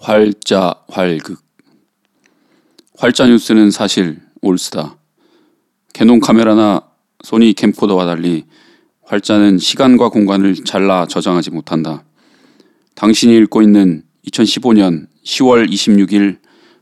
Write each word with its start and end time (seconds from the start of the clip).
활자 0.00 0.74
활극 0.88 1.40
활자 2.96 3.26
뉴스는 3.26 3.70
사실 3.70 4.20
올스다. 4.42 4.96
캐논 5.92 6.20
카메라나 6.20 6.82
소니 7.24 7.52
캠코더와 7.54 8.06
달리 8.06 8.44
활자는 9.02 9.58
시간과 9.58 10.10
공간을 10.10 10.54
잘라 10.64 11.06
저장하지 11.06 11.50
못한다. 11.50 12.04
당신이 12.94 13.36
읽고 13.38 13.62
있는 13.62 14.04
2015년 14.26 15.08
10월 15.24 15.68
26일 15.68 16.38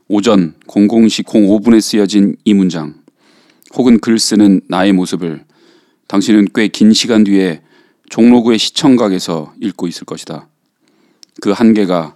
오전 0.07 0.55
00시 0.67 1.23
05분에 1.25 1.81
쓰여진 1.81 2.35
이 2.45 2.53
문장 2.53 2.95
혹은 3.75 3.99
글 3.99 4.19
쓰는 4.19 4.61
나의 4.67 4.93
모습을 4.93 5.43
당신은 6.07 6.49
꽤 6.53 6.67
긴 6.67 6.93
시간 6.93 7.23
뒤에 7.23 7.61
종로구의 8.09 8.57
시청각에서 8.57 9.53
읽고 9.59 9.87
있을 9.87 10.05
것이다. 10.05 10.47
그 11.41 11.51
한계가 11.51 12.15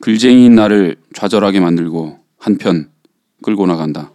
글쟁이인 0.00 0.54
나를 0.54 0.96
좌절하게 1.14 1.60
만들고 1.60 2.18
한편 2.38 2.88
끌고 3.42 3.66
나간다. 3.66 4.10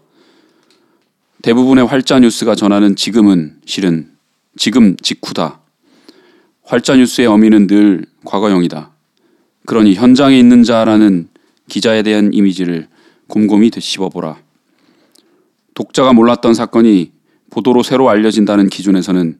대부분의 1.43 1.85
활자 1.85 2.19
뉴스가 2.19 2.55
전하는 2.55 2.95
지금은 2.95 3.57
실은 3.65 4.09
지금 4.57 4.95
직후다. 4.97 5.59
활자 6.63 6.95
뉴스의 6.95 7.27
어미는 7.27 7.67
늘 7.67 8.05
과거형이다. 8.23 8.91
그러니 9.67 9.93
현장에 9.93 10.37
있는 10.37 10.63
자라는 10.63 11.27
기자에 11.67 12.01
대한 12.03 12.33
이미지를 12.33 12.87
곰곰이 13.27 13.69
되씹어보라. 13.69 14.37
독자가 15.75 16.13
몰랐던 16.13 16.53
사건이 16.53 17.11
보도로 17.51 17.83
새로 17.83 18.09
알려진다는 18.09 18.69
기준에서는 18.69 19.39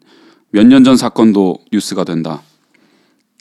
몇 0.51 0.67
년 0.67 0.83
전 0.83 0.95
사건도 0.95 1.57
뉴스가 1.71 2.03
된다. 2.03 2.41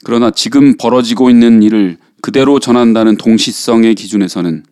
그러나 0.03 0.31
지금 0.31 0.75
벌어지고 0.77 1.29
있는 1.29 1.61
일을 1.63 1.97
그대로 2.25 2.57
전한다는 2.57 3.17
동시성의 3.17 3.93
기준에서는 3.93 4.65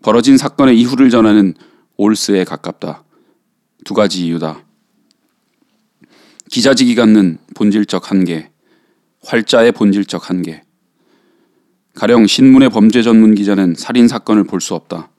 벌어진 0.00 0.36
사건의 0.38 0.78
이후를 0.78 1.10
전하는 1.10 1.54
올스에 1.96 2.44
가깝다. 2.44 3.02
두 3.84 3.94
가지 3.94 4.24
이유다. 4.24 4.62
기자직이 6.48 6.94
갖는 6.94 7.38
본질적 7.56 8.12
한계, 8.12 8.50
활자의 9.24 9.72
본질적 9.72 10.30
한계. 10.30 10.62
가령 11.96 12.28
신문의 12.28 12.70
범죄 12.70 13.02
전문 13.02 13.34
기자는 13.34 13.74
살인 13.76 14.06
사건을 14.06 14.44
볼 14.44 14.60
수 14.60 14.76
없다. 14.76 15.10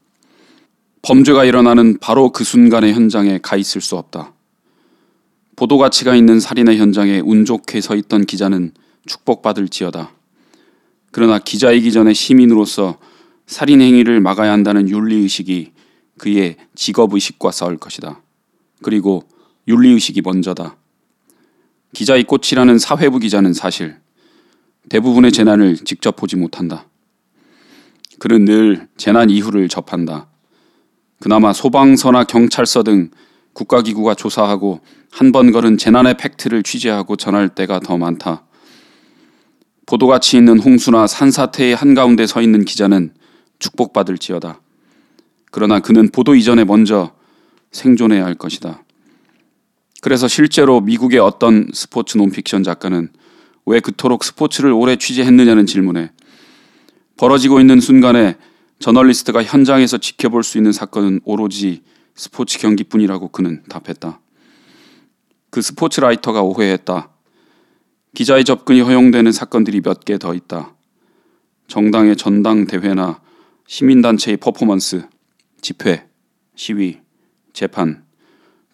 범죄가 1.02 1.44
일어나는 1.44 1.98
바로 2.00 2.32
그 2.32 2.46
순간의 2.46 2.94
현장에 2.94 3.38
가 3.40 3.58
있을 3.58 3.82
수 3.82 3.98
없다. 3.98 4.32
보도 5.58 5.78
가치가 5.78 6.16
있는 6.16 6.40
살인의 6.40 6.78
현장에 6.78 7.20
운 7.20 7.44
좋게 7.44 7.82
서 7.82 7.98
있던 7.98 8.24
기자는 8.24 8.72
축복받을 9.06 9.68
지어다. 9.68 10.14
그러나 11.12 11.40
기자이기 11.40 11.92
전에 11.92 12.14
시민으로서 12.14 12.98
살인 13.48 13.82
행위를 13.82 14.22
막아야 14.22 14.52
한다는 14.52 14.90
윤리 14.90 15.16
의식이 15.16 15.72
그의 16.18 16.58
직업 16.76 17.14
의식과 17.14 17.52
싸울 17.52 17.78
것이다. 17.78 18.22
그리고 18.84 19.24
윤리 19.68 19.90
의식이 19.90 20.22
먼저다. 20.22 20.76
기자의 21.94 22.26
꽃이라는 22.26 22.78
사회부 22.78 23.20
기자는 23.20 23.54
사실 23.54 23.98
대부분의 24.90 25.32
재난을 25.32 25.78
직접 25.78 26.16
보지 26.16 26.36
못한다. 26.36 26.86
그는 28.20 28.46
늘 28.46 28.88
재난 28.98 29.30
이후를 29.30 29.70
접한다. 29.70 30.28
그나마 31.20 31.54
소방서나 31.54 32.26
경찰서 32.26 32.84
등 32.84 33.10
국가기구가 33.54 34.14
조사하고 34.16 34.82
한 35.12 35.32
번 35.32 35.52
걸은 35.52 35.78
재난의 35.78 36.18
팩트를 36.18 36.64
취재하고 36.64 37.16
전할 37.16 37.50
때가 37.50 37.80
더 37.80 37.98
많다. 37.98 38.44
보도가치 39.90 40.38
있는 40.38 40.60
홍수나 40.60 41.08
산사태의 41.08 41.76
한가운데 41.76 42.28
서 42.28 42.44
있는 42.44 42.64
기자는 42.64 43.12
축복받을지어다. 43.58 44.62
그러나 45.50 45.80
그는 45.80 46.10
보도 46.10 46.36
이전에 46.36 46.64
먼저 46.64 47.12
생존해야 47.72 48.24
할 48.24 48.36
것이다. 48.36 48.84
그래서 50.02 50.28
실제로 50.28 50.80
미국의 50.80 51.18
어떤 51.18 51.70
스포츠 51.74 52.20
논픽션 52.20 52.64
작가는 52.64 53.10
왜 53.66 53.80
그토록 53.80 54.24
스포츠를 54.24 54.72
오래 54.72 54.96
취재했느냐는 54.96 55.66
질문에 55.66 56.12
벌어지고 57.18 57.60
있는 57.60 57.80
순간에 57.80 58.38
저널리스트가 58.78 59.44
현장에서 59.44 59.98
지켜볼 59.98 60.44
수 60.44 60.60
있는 60.60 60.72
사건은 60.72 61.20
오로지 61.26 61.82
스포츠 62.14 62.60
경기뿐이라고 62.60 63.30
그는 63.30 63.64
답했다. 63.68 64.20
그 65.50 65.64
스포츠 65.64 66.00
라이터가 66.00 66.44
오해했다. 66.44 67.10
기자의 68.14 68.44
접근이 68.44 68.82
허용되는 68.82 69.32
사건들이 69.32 69.82
몇 69.82 70.04
개 70.04 70.18
더 70.18 70.34
있다. 70.34 70.76
정당의 71.68 72.16
전당대회나 72.16 73.22
시민단체의 73.68 74.38
퍼포먼스, 74.38 75.08
집회, 75.62 76.08
시위, 76.56 77.00
재판, 77.54 78.04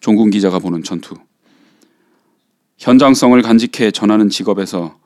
종군 0.00 0.30
기자가 0.30 0.58
보는 0.58 0.82
전투. 0.82 1.14
현장성을 2.78 3.40
간직해 3.42 3.90
전하는 3.90 4.28
직업에서 4.28 4.98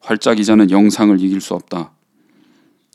활자 0.00 0.34
기자는 0.34 0.70
영상을 0.70 1.18
이길 1.20 1.40
수 1.40 1.54
없다. 1.54 1.92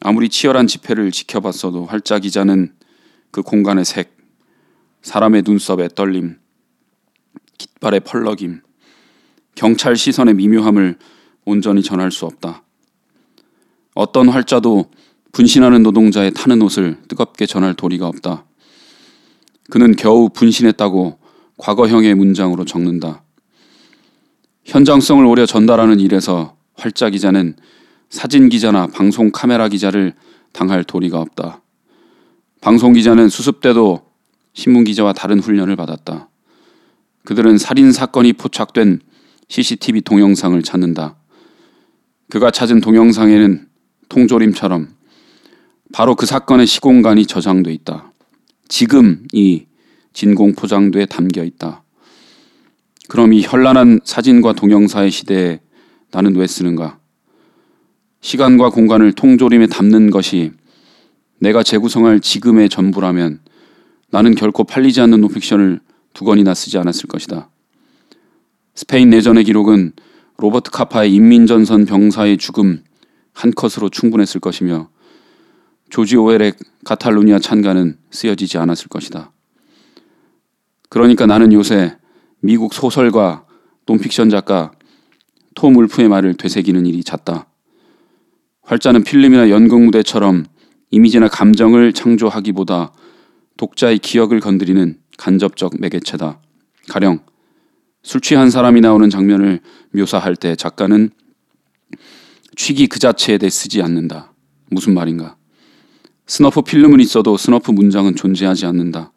아무리 0.01 0.29
치열한 0.29 0.67
집회를 0.67 1.11
지켜봤어도 1.11 1.85
활자 1.85 2.19
기자는 2.19 2.73
그 3.31 3.41
공간의 3.41 3.85
색, 3.85 4.15
사람의 5.01 5.43
눈썹의 5.45 5.89
떨림, 5.95 6.37
깃발의 7.57 8.01
펄럭임, 8.01 8.61
경찰 9.55 9.95
시선의 9.95 10.35
미묘함을 10.35 10.97
온전히 11.45 11.81
전할 11.81 12.11
수 12.11 12.25
없다. 12.25 12.63
어떤 13.93 14.27
활자도 14.27 14.91
분신하는 15.31 15.83
노동자의 15.83 16.31
타는 16.31 16.61
옷을 16.61 16.97
뜨겁게 17.07 17.45
전할 17.45 17.73
도리가 17.73 18.07
없다. 18.07 18.45
그는 19.69 19.95
겨우 19.95 20.29
분신했다고 20.29 21.17
과거형의 21.57 22.15
문장으로 22.15 22.65
적는다. 22.65 23.23
현장성을 24.65 25.25
오려 25.25 25.45
전달하는 25.45 25.99
일에서 25.99 26.55
활자 26.75 27.09
기자는 27.09 27.55
사진 28.09 28.49
기자나 28.49 28.87
방송 28.87 29.31
카메라 29.31 29.67
기자를 29.67 30.13
당할 30.51 30.83
도리가 30.83 31.19
없다. 31.19 31.61
방송 32.61 32.93
기자는 32.93 33.29
수습 33.29 33.61
때도 33.61 34.05
신문 34.53 34.83
기자와 34.83 35.13
다른 35.13 35.39
훈련을 35.39 35.75
받았다. 35.75 36.29
그들은 37.25 37.57
살인 37.57 37.91
사건이 37.91 38.33
포착된 38.33 39.01
CCTV 39.47 40.01
동영상을 40.01 40.61
찾는다. 40.63 41.15
그가 42.29 42.51
찾은 42.51 42.81
동영상에는 42.81 43.67
통조림처럼 44.09 44.89
바로 45.93 46.15
그 46.15 46.25
사건의 46.25 46.67
시공간이 46.67 47.25
저장돼 47.25 47.71
있다. 47.73 48.11
지금 48.67 49.25
이 49.31 49.65
진공 50.13 50.53
포장도에 50.53 51.05
담겨 51.05 51.43
있다. 51.43 51.83
그럼 53.07 53.33
이 53.33 53.41
현란한 53.41 53.99
사진과 54.03 54.53
동영상의 54.53 55.11
시대에 55.11 55.59
나는 56.11 56.35
왜 56.35 56.47
쓰는가? 56.47 56.99
시간과 58.21 58.71
공간을 58.71 59.13
통조림에 59.13 59.67
담는 59.67 60.09
것이 60.09 60.51
내가 61.39 61.61
재구성할 61.61 62.21
지금의 62.21 62.69
전부라면 62.69 63.41
나는 64.09 64.33
결코 64.33 64.63
팔리지 64.63 65.01
않는 65.01 65.21
노픽션을 65.21 65.79
두 66.13 66.25
권이나 66.25 66.53
쓰지 66.53 66.77
않았을 66.77 67.07
것이다. 67.07 67.49
스페인 68.75 69.09
내전의 69.09 69.45
기록은 69.45 69.93
로버트 70.37 70.69
카파의 70.69 71.13
인민전선 71.13 71.85
병사의 71.85 72.37
죽음 72.37 72.83
한 73.33 73.51
컷으로 73.51 73.89
충분했을 73.89 74.41
것이며 74.41 74.89
조지 75.89 76.17
오웰의 76.17 76.53
카탈루니아 76.83 77.39
찬가는 77.39 77.97
쓰여지지 78.11 78.57
않았을 78.57 78.89
것이다. 78.89 79.31
그러니까 80.89 81.25
나는 81.25 81.53
요새 81.53 81.95
미국 82.41 82.73
소설가 82.73 83.45
논픽션 83.85 84.29
작가 84.29 84.71
톰 85.55 85.77
울프의 85.77 86.09
말을 86.09 86.33
되새기는 86.33 86.85
일이 86.85 87.01
잦다. 87.01 87.47
활자는 88.63 89.03
필름이나 89.03 89.49
연극 89.51 89.81
무대처럼 89.81 90.45
이미지나 90.91 91.29
감정을 91.29 91.93
창조하기보다 91.93 92.91
독자의 93.55 93.99
기억을 93.99 94.41
건드리는 94.41 94.97
간접적 95.17 95.75
매개체다. 95.79 96.41
가령 96.89 97.19
술 98.05 98.21
취한 98.21 98.51
사람이 98.51 98.81
나오는 98.81 99.09
장면을 99.09 99.61
묘사할 99.89 100.35
때 100.35 100.55
작가는 100.55 101.09
취기 102.55 102.85
그 102.85 102.99
자체에 102.99 103.39
대해 103.39 103.49
쓰지 103.49 103.81
않는다. 103.81 104.31
무슨 104.69 104.93
말인가? 104.93 105.37
snuff 106.27 106.61
필름은 106.61 106.99
있어도 106.99 107.35
snuff 107.35 107.71
문장은 107.71 108.15
존재하지 108.15 108.67
않는다. 108.67 109.11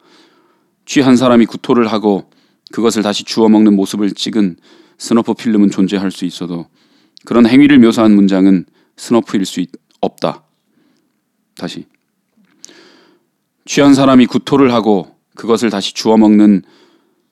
취한 0.86 1.18
사람이 1.18 1.44
구토를 1.44 1.92
하고 1.92 2.30
그것을 2.72 3.02
다시 3.02 3.24
주워 3.24 3.50
먹는 3.50 3.76
모습을 3.76 4.12
찍은 4.12 4.56
snuff 4.96 5.34
필름은 5.34 5.70
존재할 5.70 6.10
수 6.10 6.24
있어도 6.24 6.66
그런 7.26 7.46
행위를 7.46 7.78
묘사한 7.80 8.14
문장은 8.14 8.64
snuff일 8.96 9.44
수 9.44 9.60
있, 9.60 9.68
없다. 10.00 10.44
다시. 11.56 11.84
취한 13.66 13.92
사람이 13.92 14.24
구토를 14.24 14.72
하고 14.72 15.14
그것을 15.34 15.68
다시 15.68 15.92
주워 15.92 16.16
먹는 16.16 16.62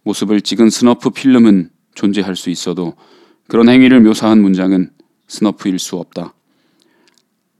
모습을 0.07 0.41
찍은 0.41 0.71
snuff 0.71 1.11
필름은 1.11 1.71
존재할 1.97 2.37
수 2.37 2.49
있어도 2.51 2.95
그런 3.49 3.69
행위를 3.69 4.01
묘사한 4.01 4.41
문장은 4.41 4.91
snuff일 5.27 5.81
수 5.81 5.97
없다. 5.97 6.33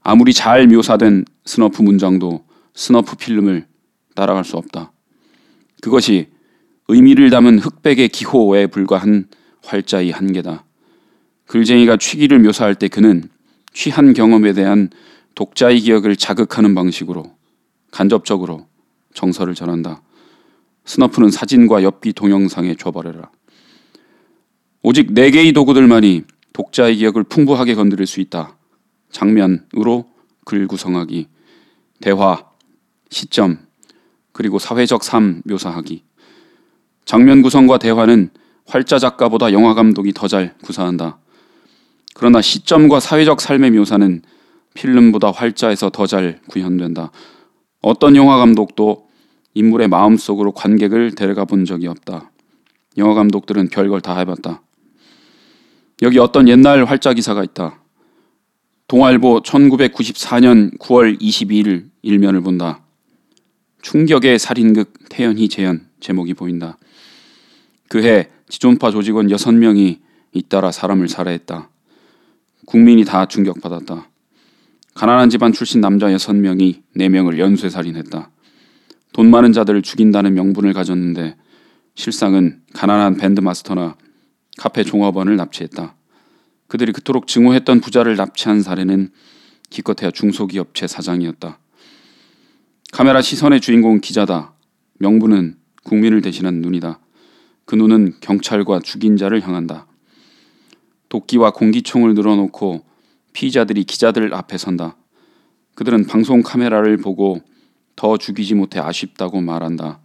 아무리 0.01 0.33
잘 0.33 0.65
묘사된 0.67 1.25
snuff 1.43 1.81
문장도 1.81 2.45
snuff 2.73 3.17
필름을 3.17 3.67
따라갈 4.15 4.45
수 4.45 4.55
없다. 4.55 4.93
그것이 5.81 6.29
의미를 6.87 7.29
담은 7.29 7.59
흑백의 7.59 8.07
기호에 8.09 8.67
불과한 8.67 9.27
활자의 9.65 10.11
한계다. 10.11 10.63
글쟁이가 11.47 11.97
취기를 11.97 12.39
묘사할 12.39 12.75
때 12.75 12.87
그는 12.87 13.29
취한 13.73 14.13
경험에 14.13 14.53
대한 14.53 14.89
독자의 15.35 15.81
기억을 15.81 16.15
자극하는 16.15 16.73
방식으로 16.75 17.25
간접적으로 17.91 18.67
정서를 19.13 19.53
전한다. 19.53 20.01
스너프는 20.87 21.29
사진과 21.29 21.83
엽기 21.83 22.13
동영상에 22.13 22.75
줘버려라. 22.75 23.29
오직 24.81 25.13
네 25.13 25.29
개의 25.31 25.51
도구들만이 25.51 26.23
독자의 26.53 26.95
기억을 26.95 27.23
풍부하게 27.23 27.75
건드릴 27.75 28.07
수 28.07 28.21
있다. 28.21 28.55
장면으로 29.11 30.05
글 30.45 30.65
구성하기, 30.67 31.27
대화, 31.99 32.45
시점, 33.09 33.59
그리고 34.31 34.59
사회적 34.59 35.03
삶 35.03 35.41
묘사하기. 35.45 36.03
장면 37.05 37.41
구성과 37.41 37.79
대화는 37.79 38.29
활자 38.65 38.97
작가보다 38.97 39.51
영화 39.51 39.73
감독이 39.73 40.13
더 40.13 40.27
잘 40.27 40.55
구사한다. 40.63 41.19
그러나 42.13 42.41
시점과 42.41 42.99
사회적 42.99 43.41
삶의 43.41 43.71
묘사는 43.71 44.21
필름보다 44.73 45.31
활자에서 45.31 45.89
더 45.89 46.07
잘 46.07 46.39
구현된다. 46.47 47.11
어떤 47.81 48.15
영화 48.15 48.37
감독도 48.37 49.06
인물의 49.57 49.87
마음속으로 49.87 50.51
관객을 50.51 51.15
데려가 51.15 51.43
본 51.43 51.65
적이 51.65 51.87
없다. 51.87 52.31
영화 52.97 53.15
감독들은 53.15 53.69
별걸 53.69 54.01
다 54.01 54.15
해봤다. 54.19 54.61
여기 56.03 56.19
어떤 56.19 56.47
옛날 56.47 56.85
활자 56.85 57.13
기사가 57.13 57.43
있다. 57.43 57.81
동아일보 58.87 59.41
1994년 59.41 60.77
9월 60.77 61.19
22일 61.19 61.89
일면을 62.03 62.41
본다. 62.41 62.83
충격의 63.81 64.37
살인극 64.37 64.93
태연희 65.09 65.49
재현 65.49 65.87
제목이 65.99 66.35
보인다. 66.35 66.77
그해 67.89 68.29
지존파 68.49 68.91
조직원 68.91 69.27
6명이 69.27 69.99
잇따라 70.33 70.71
사람을 70.71 71.09
살해했다. 71.09 71.69
국민이 72.67 73.05
다 73.05 73.25
충격받았다. 73.25 74.07
가난한 74.93 75.31
집안 75.31 75.51
출신 75.51 75.81
남자 75.81 76.07
6명이 76.07 76.81
4명을 76.95 77.39
연쇄 77.39 77.69
살인했다. 77.69 78.29
돈 79.13 79.31
많은 79.31 79.53
자들을 79.53 79.81
죽인다는 79.81 80.33
명분을 80.33 80.73
가졌는데 80.73 81.35
실상은 81.95 82.61
가난한 82.73 83.17
밴드 83.17 83.41
마스터나 83.41 83.95
카페 84.57 84.83
종업원을 84.83 85.35
납치했다. 85.35 85.95
그들이 86.67 86.91
그토록 86.91 87.27
증오했던 87.27 87.81
부자를 87.81 88.15
납치한 88.15 88.61
사례는 88.61 89.09
기껏해야 89.69 90.11
중소기업체 90.11 90.87
사장이었다. 90.87 91.59
카메라 92.91 93.21
시선의 93.21 93.61
주인공 93.61 93.99
기자다. 93.99 94.53
명분은 94.99 95.57
국민을 95.83 96.21
대신한 96.21 96.61
눈이다. 96.61 96.99
그 97.65 97.75
눈은 97.75 98.15
경찰과 98.21 98.79
죽인 98.79 99.17
자를 99.17 99.41
향한다. 99.41 99.87
도끼와 101.09 101.51
공기총을 101.51 102.13
늘어놓고 102.13 102.85
피의자들이 103.33 103.83
기자들 103.83 104.33
앞에 104.33 104.57
선다. 104.57 104.97
그들은 105.75 106.07
방송 106.07 106.41
카메라를 106.41 106.97
보고 106.97 107.41
더 107.97 108.15
죽이지 108.17 108.53
못해 108.53 108.79
아쉽다고 108.79 109.41
말한다. 109.41 109.99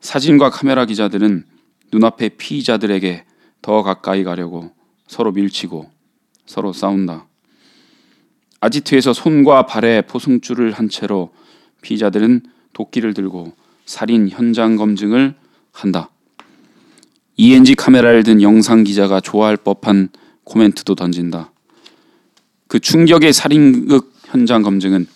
사진과 0.00 0.50
카메라 0.50 0.84
기자들은 0.84 1.46
눈앞의 1.92 2.30
피의자들에게 2.36 3.24
더 3.62 3.82
가까이 3.82 4.24
가려고 4.24 4.72
서로 5.06 5.32
밀치고 5.32 5.88
서로 6.44 6.74
싸운다. 6.74 7.26
아지트에서 8.60 9.12
손과 9.12 9.66
발에 9.66 10.02
포승줄을 10.02 10.72
한 10.72 10.88
채로 10.88 11.32
피의자들은 11.80 12.42
도끼를 12.72 13.14
들고 13.14 13.54
살인 13.84 14.28
현장 14.28 14.76
검증을 14.76 15.36
한다. 15.72 16.10
ENG 17.36 17.76
카메라를 17.76 18.24
든 18.24 18.42
영상 18.42 18.82
기자가 18.82 19.20
좋아할 19.20 19.56
법한 19.56 20.08
코멘트도 20.44 20.96
던진다. 20.96 21.52
그 22.66 22.80
충격의 22.80 23.32
살인극 23.32 24.12
현장 24.24 24.62
검증은 24.62 25.06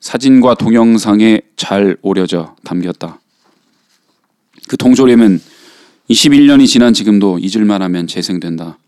사진과 0.00 0.54
동영상에 0.54 1.42
잘 1.56 1.96
오려져 2.02 2.56
담겼다. 2.64 3.20
그 4.68 4.76
동조림은 4.76 5.40
21년이 6.08 6.66
지난 6.66 6.92
지금도 6.92 7.38
잊을만 7.38 7.82
하면 7.82 8.06
재생된다. 8.06 8.78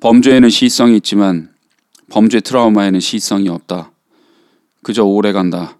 범죄에는 0.00 0.48
시성이 0.48 0.96
있지만 0.96 1.50
범죄 2.08 2.40
트라우마에는 2.40 2.98
시성이 3.00 3.48
없다. 3.48 3.92
그저 4.82 5.04
오래 5.04 5.32
간다. 5.32 5.78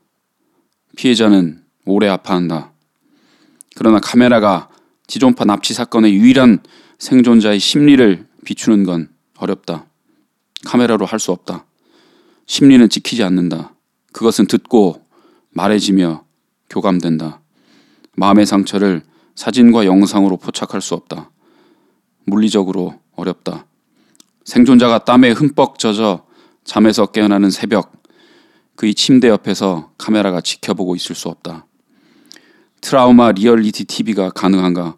피해자는 0.96 1.62
오래 1.86 2.08
아파한다. 2.08 2.72
그러나 3.74 3.98
카메라가 3.98 4.68
지존파 5.06 5.46
납치 5.46 5.72
사건의 5.72 6.12
유일한 6.14 6.60
생존자의 6.98 7.58
심리를 7.58 8.26
비추는 8.44 8.84
건 8.84 9.08
어렵다. 9.38 9.86
카메라로 10.66 11.06
할 11.06 11.18
수 11.18 11.32
없다. 11.32 11.64
심리는 12.50 12.88
지키지 12.88 13.22
않는다. 13.22 13.76
그것은 14.12 14.48
듣고 14.48 15.06
말해지며 15.50 16.24
교감된다. 16.68 17.42
마음의 18.16 18.44
상처를 18.44 19.02
사진과 19.36 19.86
영상으로 19.86 20.36
포착할 20.36 20.80
수 20.80 20.94
없다. 20.94 21.30
물리적으로 22.24 22.98
어렵다. 23.14 23.66
생존자가 24.44 25.04
땀에 25.04 25.30
흠뻑 25.30 25.78
젖어 25.78 26.26
잠에서 26.64 27.06
깨어나는 27.06 27.50
새벽, 27.50 28.02
그의 28.74 28.96
침대 28.96 29.28
옆에서 29.28 29.92
카메라가 29.96 30.40
지켜보고 30.40 30.96
있을 30.96 31.14
수 31.14 31.28
없다. 31.28 31.68
트라우마 32.80 33.30
리얼리티 33.30 33.84
TV가 33.84 34.30
가능한가? 34.30 34.96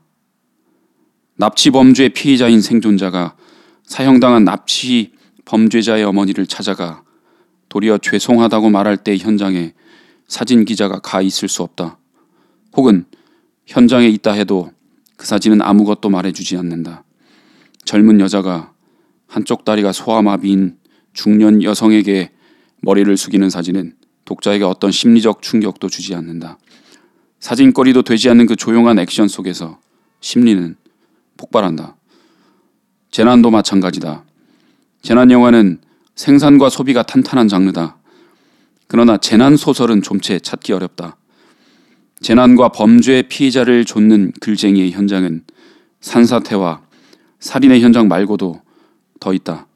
납치 1.37 1.71
범죄 1.71 2.09
피해자인 2.09 2.63
생존자가 2.63 3.37
사형당한 3.85 4.45
납치 4.45 5.13
범죄자의 5.45 6.03
어머니를 6.05 6.47
찾아가 6.47 7.05
도리어 7.73 7.97
죄송하다고 7.97 8.69
말할 8.69 8.99
때 8.99 9.17
현장에 9.17 9.73
사진 10.29 10.67
기자가 10.67 10.99
가 10.99 11.23
있을 11.23 11.49
수 11.49 11.63
없다. 11.63 11.97
혹은 12.77 13.07
현장에 13.67 14.09
있다 14.09 14.33
해도 14.33 14.71
그 15.17 15.27
사진은 15.27 15.63
아무것도 15.63 16.11
말해주지 16.11 16.59
않는다. 16.59 17.03
젊은 17.87 18.21
여자가 18.21 18.75
한쪽 19.27 19.65
다리가 19.65 19.93
소아마비인 19.93 20.77
중년 21.15 21.63
여성에게 21.63 22.32
머리를 22.82 23.17
숙이는 23.17 23.49
사진은 23.49 23.94
독자에게 24.27 24.65
어떤 24.65 24.91
심리적 24.91 25.41
충격도 25.41 25.89
주지 25.89 26.15
않는다. 26.15 26.58
사진거리도 27.41 28.03
되지 28.03 28.29
않는 28.29 28.44
그 28.44 28.55
조용한 28.55 28.99
액션 28.99 29.29
속에서 29.29 29.81
심리는 30.20 30.77
폭발한다. 31.39 31.96
재난도 33.11 33.51
마찬가지다. 33.51 34.27
재난 35.01 35.31
영화는 35.31 35.81
생산과 36.15 36.69
소비가 36.69 37.03
탄탄한 37.03 37.49
장르다. 37.49 37.97
그러나 38.87 39.17
재난 39.17 39.57
소설은 39.57 40.03
좀채 40.03 40.39
찾기 40.39 40.73
어렵다. 40.73 41.17
재난과 42.21 42.69
범죄 42.69 43.23
피해자를 43.23 43.85
좇는 43.85 44.33
글쟁이의 44.41 44.93
현장은 44.93 45.45
산사태와 46.01 46.83
살인의 47.41 47.81
현장 47.81 48.09
말고도 48.09 48.61
더 49.19 49.33
있다. 49.33 49.67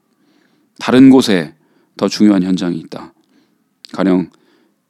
다른 0.79 1.09
곳에 1.09 1.55
더 1.97 2.07
중요한 2.07 2.43
현장이 2.43 2.77
있다. 2.77 3.13
가령 3.91 4.29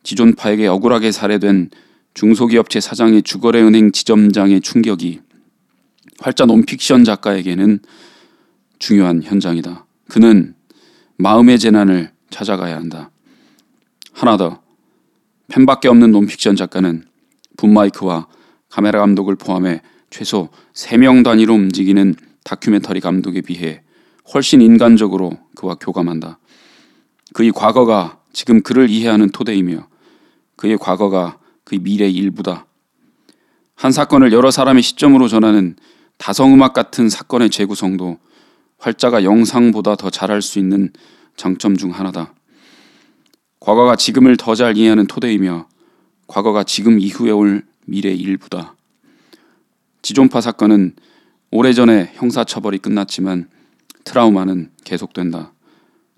지존파에게 0.03 0.67
억울하게 0.67 1.11
살해된 1.11 1.69
중소기업체 2.13 2.79
사장의 2.79 3.23
주거래 3.23 3.61
은행 3.61 3.91
지점장의 3.91 4.61
충격이 4.61 5.21
활자 6.19 6.45
논픽션 6.45 7.03
작가에게는 7.03 7.79
중요한 8.79 9.23
현장이다. 9.23 9.85
그는 10.09 10.55
마음의 11.17 11.59
재난을 11.59 12.11
찾아가야 12.29 12.75
한다. 12.75 13.09
하나 14.13 14.37
더. 14.37 14.61
펜밖에 15.49 15.87
없는 15.87 16.11
논픽션 16.11 16.55
작가는 16.55 17.05
붐마이크와 17.57 18.27
카메라 18.69 18.99
감독을 18.99 19.35
포함해 19.35 19.81
최소 20.09 20.49
3명 20.73 21.23
단위로 21.23 21.53
움직이는 21.53 22.15
다큐멘터리 22.43 22.99
감독에 22.99 23.41
비해 23.41 23.81
훨씬 24.33 24.61
인간적으로 24.61 25.39
그와 25.55 25.75
교감한다. 25.75 26.39
그의 27.33 27.51
과거가 27.51 28.19
지금 28.33 28.61
그를 28.61 28.89
이해하는 28.89 29.29
토대이며 29.29 29.87
그의 30.55 30.77
과거가 30.77 31.39
그의 31.63 31.79
미래의 31.79 32.13
일부다. 32.13 32.65
한 33.75 33.91
사건을 33.91 34.33
여러 34.33 34.51
사람의 34.51 34.83
시점으로 34.83 35.27
전하는 35.27 35.75
다성음악 36.17 36.73
같은 36.73 37.09
사건의 37.09 37.49
재구성도 37.49 38.17
활자가 38.77 39.23
영상보다 39.23 39.95
더 39.95 40.09
잘할 40.09 40.41
수 40.41 40.59
있는 40.59 40.91
장점 41.35 41.77
중 41.77 41.91
하나다. 41.91 42.33
과거가 43.59 43.95
지금을 43.95 44.37
더 44.37 44.55
잘 44.55 44.77
이해하는 44.77 45.07
토대이며 45.07 45.67
과거가 46.27 46.63
지금 46.63 46.99
이후에 46.99 47.31
올 47.31 47.65
미래의 47.85 48.17
일부다. 48.19 48.75
지존파 50.01 50.41
사건은 50.41 50.95
오래전에 51.51 52.11
형사처벌이 52.15 52.77
끝났지만 52.79 53.49
트라우마는 54.03 54.71
계속된다. 54.83 55.53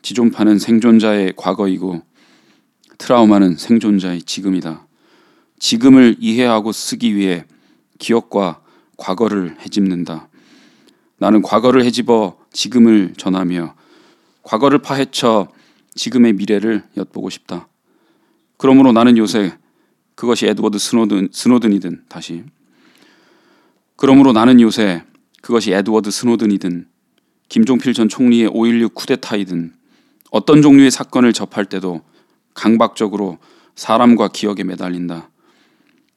지존파는 0.02 0.60
생존자의 0.60 1.34
과거이고 1.36 2.02
트라우마는 2.98 3.58
생존자의 3.58 4.24
지금이다. 4.24 4.88
지금을 5.60 6.18
이해하고 6.20 6.72
쓰기 6.72 7.16
위해 7.16 7.46
기억과 8.00 8.62
과거를 8.98 9.58
헤집는다. 9.60 10.28
나는 11.18 11.42
과거를 11.42 11.84
헤집어 11.84 12.38
지금을 12.52 13.14
전하며 13.18 13.76
과거를 14.44 14.80
파헤쳐 14.80 15.50
지금의 15.96 16.34
미래를 16.34 16.84
엿보고 16.98 17.30
싶다. 17.30 17.68
그러므로 18.58 18.92
나는 18.92 19.18
요새 19.18 19.58
그것이 20.16 20.48
에드워드 20.48 20.78
스노든, 20.78 21.30
스노든이든 21.32 22.04
다시 22.10 22.44
그러므로 23.96 24.34
나는 24.34 24.60
요새 24.62 25.04
그것이 25.42 25.72
에드워드 25.74 26.12
스노든이든 26.12 26.88
김종필 27.50 27.94
전 27.94 28.10
총리의 28.10 28.50
5.16 28.50 28.94
쿠데타이든 28.94 29.74
어떤 30.32 30.62
종류의 30.62 30.92
사건을 30.92 31.34
접할 31.34 31.66
때도 31.66 32.02
강박적으로 32.54 33.40
사람과 33.76 34.28
기억에 34.28 34.64
매달린다. 34.64 35.30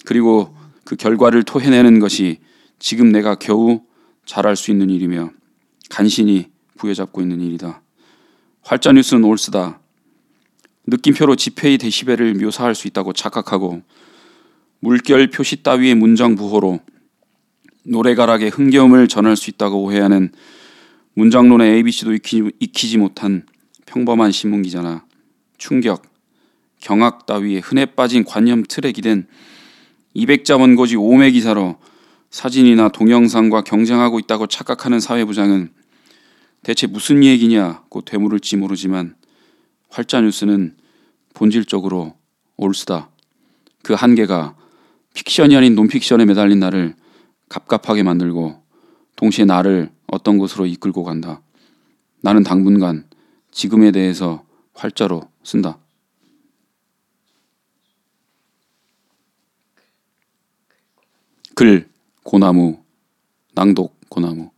그리고 0.05 0.55
그 0.85 0.97
결과를 0.97 1.45
토해내는 1.45 2.01
것이 2.01 2.39
지금 2.79 3.13
내가 3.13 3.37
겨우 3.37 3.83
잘할 4.27 4.57
수 4.57 4.71
있는 4.71 4.91
일이며 4.91 5.31
간신히 5.93 6.47
부여잡고 6.79 7.21
있는 7.21 7.43
일이다. 7.43 7.83
활자 8.63 8.93
뉴스는 8.93 9.25
올스다. 9.25 9.79
느낌표로 10.87 11.37
지페이 11.37 11.77
데시벨을 11.77 12.35
묘사할 12.35 12.75
수 12.75 12.89
있다고 12.89 13.13
착각하고 13.13 13.83
물결 14.81 15.29
표시 15.29 15.63
따위의 15.63 15.95
문장 15.95 16.35
부호로 16.35 16.81
노래가락의 17.85 18.49
흥겨움을 18.49 19.07
전할 19.07 19.37
수 19.37 19.51
있다고 19.51 19.83
오해하는 19.83 20.33
문장론의 21.13 21.75
ABC도 21.75 22.15
익히지, 22.15 22.51
익히지 22.59 22.97
못한 22.97 23.45
평범한 23.85 24.33
신문 24.33 24.63
기자나 24.63 25.05
충격, 25.59 26.05
경악 26.81 27.27
따위의 27.27 27.61
흔해 27.61 27.85
빠진 27.85 28.25
관념 28.25 28.65
틀에 28.67 28.93
기댄 28.93 29.27
200자 30.17 30.59
원고지 30.59 30.97
오매 30.97 31.31
기사로 31.33 31.77
사진이나 32.31 32.89
동영상과 32.89 33.61
경쟁하고 33.61 34.19
있다고 34.19 34.47
착각하는 34.47 34.99
사회부장은 34.99 35.82
대체 36.63 36.87
무슨 36.87 37.25
얘기냐고 37.25 38.03
되물을지 38.03 38.57
모르지만 38.57 39.17
활자 39.89 40.21
뉴스는 40.21 40.77
본질적으로 41.35 42.15
올스다. 42.57 43.11
그 43.83 43.95
한계가 43.95 44.57
픽션이 45.15 45.57
아닌 45.57 45.75
논픽션에 45.75 46.25
매달린 46.25 46.61
나를 46.61 46.95
갑갑하게 47.49 48.03
만들고 48.03 48.63
동시에 49.17 49.45
나를 49.45 49.91
어떤 50.07 50.39
곳으로 50.39 50.67
이끌고 50.67 51.05
간다. 51.05 51.43
나는 52.21 52.43
당분간 52.43 53.09
지금에 53.51 53.91
대해서 53.91 54.45
활자로 54.75 55.29
쓴다. 55.43 55.79
글 61.55 61.89
고나무 62.23 62.83
낭독 63.55 64.09
고나무 64.09 64.51